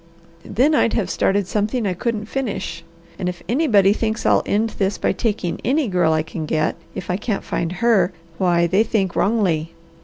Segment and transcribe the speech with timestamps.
[0.43, 2.83] Then I'd have started something I couldn't finish.
[3.19, 7.11] And if anybody thinks I'll end this by taking any girl I can get, if
[7.11, 9.75] I can't find Her, why they think wrongly.